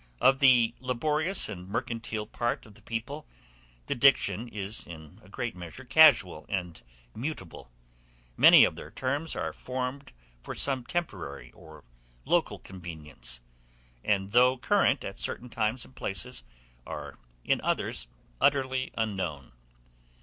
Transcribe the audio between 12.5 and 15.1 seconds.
convenience, and though current